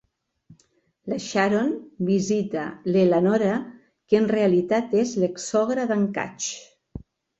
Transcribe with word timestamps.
La 1.11 1.17
Sharon 1.25 1.67
visita 2.07 2.63
l'Elanora, 2.95 3.53
que 4.09 4.21
en 4.21 4.27
realitat 4.35 4.97
és 5.03 5.13
l'exsogra 5.25 5.87
d'en 5.93 6.09
Catch. 6.17 6.49